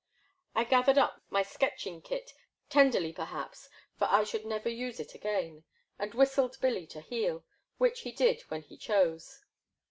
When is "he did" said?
7.99-8.41